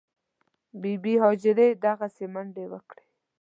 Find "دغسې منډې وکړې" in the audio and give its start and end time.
1.85-3.03